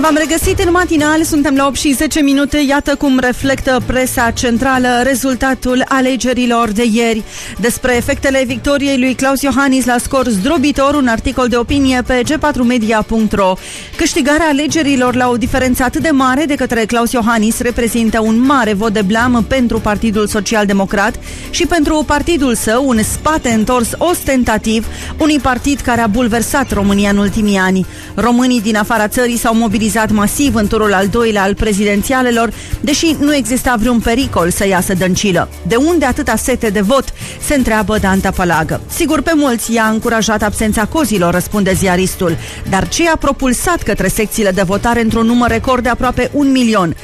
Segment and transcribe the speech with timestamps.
[0.00, 4.30] Bine, v-am regăsit în matinal, suntem la 8 și 10 minute, iată cum reflectă presa
[4.30, 7.22] centrală rezultatul alegerilor de ieri.
[7.58, 13.54] Despre efectele victoriei lui Claus Iohannis la scor zdrobitor, un articol de opinie pe g4media.ro.
[13.96, 18.72] Câștigarea alegerilor la o diferență atât de mare de către Claus Iohannis reprezintă un mare
[18.72, 21.14] vot de blam pentru Partidul Social Democrat
[21.50, 24.86] și pentru partidul său un spate întors ostentativ,
[25.18, 27.86] unui partid care a bulversat România în ultimii ani.
[28.14, 33.34] Românii din afara țării s-au mobilizat masiv în turul al doilea al prezidențialelor, deși nu
[33.34, 35.48] exista vreun pericol să iasă dăncilă.
[35.66, 37.04] De unde atâta sete de vot?
[37.40, 38.80] Se întreabă Danta Palagă.
[38.88, 42.36] Sigur, pe mulți i-a încurajat absența cozilor, răspunde ziaristul,
[42.68, 46.96] dar ce a propulsat către secțiile de votare într-un număr record de aproape un milion?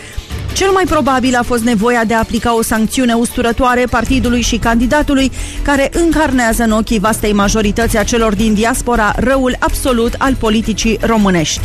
[0.53, 5.31] Cel mai probabil a fost nevoia de a aplica o sancțiune usturătoare partidului și candidatului
[5.63, 11.61] care încarnează în ochii vastei majorități a celor din diaspora răul absolut al politicii românești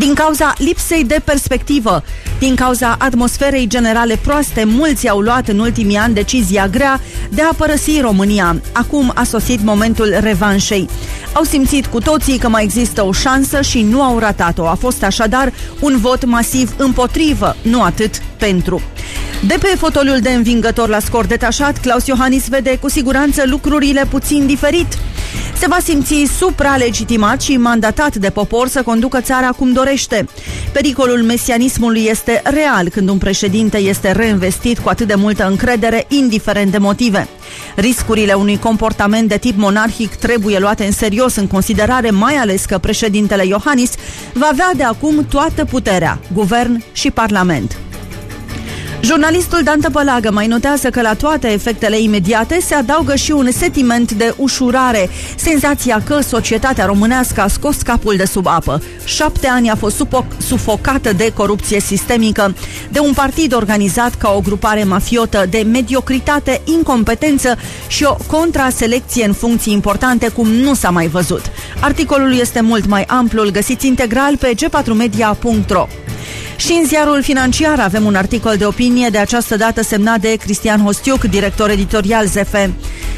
[0.00, 2.02] din cauza lipsei de perspectivă,
[2.38, 7.54] din cauza atmosferei generale proaste, mulți au luat în ultimii ani decizia grea de a
[7.56, 8.60] părăsi România.
[8.72, 10.88] Acum a sosit momentul revanșei.
[11.32, 14.66] Au simțit cu toții că mai există o șansă și nu au ratat-o.
[14.68, 18.82] A fost așadar un vot masiv împotrivă, nu atât pentru.
[19.46, 24.46] De pe fotoliul de învingător la scor detașat, Claus Iohannis vede cu siguranță lucrurile puțin
[24.46, 24.98] diferit
[25.60, 30.26] se va simți supralegitimat și mandatat de popor să conducă țara cum dorește.
[30.72, 36.70] Pericolul mesianismului este real când un președinte este reinvestit cu atât de multă încredere, indiferent
[36.70, 37.28] de motive.
[37.76, 42.78] Riscurile unui comportament de tip monarhic trebuie luate în serios în considerare, mai ales că
[42.78, 43.90] președintele Iohannis
[44.32, 47.76] va avea de acum toată puterea, guvern și parlament.
[49.02, 54.12] Jurnalistul Dan Tăpălagă mai notează că la toate efectele imediate se adaugă și un sentiment
[54.12, 58.82] de ușurare, senzația că societatea românească a scos capul de sub apă.
[59.04, 60.06] Șapte ani a fost
[60.46, 62.54] sufocată de corupție sistemică,
[62.90, 69.32] de un partid organizat ca o grupare mafiotă, de mediocritate, incompetență și o contraselecție în
[69.32, 71.42] funcții importante cum nu s-a mai văzut.
[71.80, 75.86] Articolul este mult mai amplu, îl găsiți integral pe g4media.ro.
[76.60, 80.82] Și în ziarul financiar avem un articol de opinie de această dată semnat de Cristian
[80.82, 82.54] Hostiuc, director editorial ZF.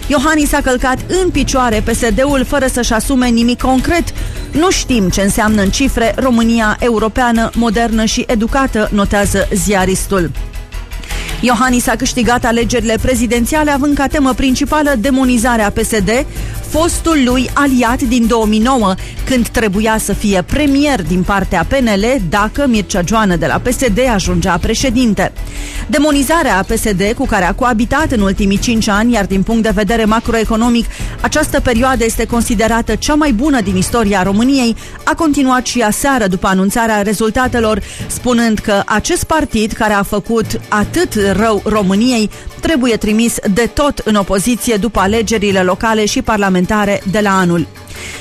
[0.06, 4.04] Iohannis a călcat în picioare PSD-ul fără să-și asume nimic concret.
[4.50, 10.30] Nu știm ce înseamnă în cifre România europeană, modernă și educată, notează ziaristul.
[11.40, 16.26] Iohannis a câștigat alegerile prezidențiale având ca temă principală demonizarea PSD,
[16.72, 18.94] fostul lui aliat din 2009,
[19.24, 24.58] când trebuia să fie premier din partea PNL dacă Mircea Joană de la PSD ajungea
[24.58, 25.32] președinte.
[25.86, 30.04] Demonizarea PSD cu care a coabitat în ultimii cinci ani, iar din punct de vedere
[30.04, 30.86] macroeconomic,
[31.20, 36.46] această perioadă este considerată cea mai bună din istoria României, a continuat și aseară după
[36.46, 42.30] anunțarea rezultatelor, spunând că acest partid care a făcut atât rău României
[42.62, 47.66] trebuie trimis de tot în opoziție după alegerile locale și parlamentare de la anul.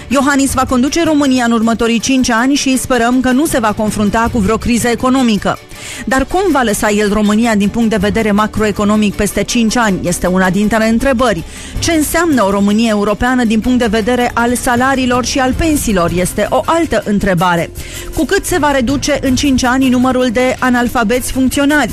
[0.07, 4.29] Iohannis va conduce România în următorii 5 ani și sperăm că nu se va confrunta
[4.31, 5.59] cu vreo criză economică.
[6.05, 10.07] Dar cum va lăsa el România din punct de vedere macroeconomic peste 5 ani?
[10.07, 11.43] Este una dintre întrebări.
[11.79, 16.11] Ce înseamnă o Românie europeană din punct de vedere al salariilor și al pensiilor?
[16.15, 17.69] Este o altă întrebare.
[18.15, 21.91] Cu cât se va reduce în 5 ani numărul de analfabeți funcționari?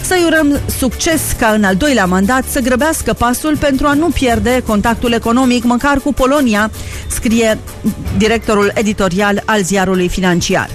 [0.00, 4.62] Să-i urăm succes ca în al doilea mandat să grăbească pasul pentru a nu pierde
[4.66, 6.70] contactul economic măcar cu Polonia,
[7.06, 7.58] scrie
[8.16, 10.70] directorul editorial al ziarului financiar.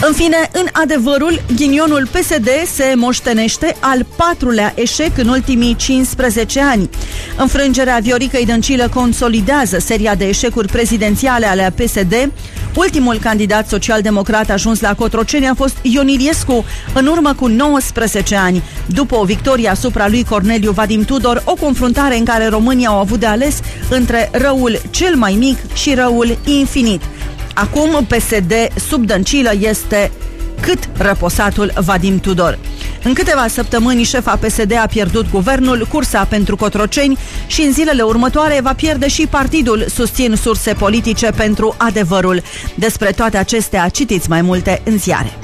[0.00, 6.90] În fine, în adevărul, ghinionul PSD se moștenește al patrulea eșec în ultimii 15 ani.
[7.36, 12.32] Înfrângerea Vioricăi Dăncilă consolidează seria de eșecuri prezidențiale ale PSD.
[12.76, 16.64] Ultimul candidat social-democrat ajuns la Cotroceni a fost Ion Iliescu,
[16.94, 18.62] în urmă cu 19 ani.
[18.86, 23.20] După o victorie asupra lui Corneliu Vadim Tudor, o confruntare în care România au avut
[23.20, 23.60] de ales
[23.90, 27.02] între răul cel mai mic și răul infinit.
[27.54, 28.52] Acum PSD
[28.88, 30.10] sub dăncilă este
[30.60, 32.58] cât răposatul Vadim Tudor.
[33.06, 38.60] În câteva săptămâni, șefa PSD a pierdut guvernul, cursa pentru Cotroceni și în zilele următoare
[38.62, 42.42] va pierde și partidul, susțin surse politice pentru adevărul.
[42.74, 45.38] Despre toate acestea citiți mai multe în ziare.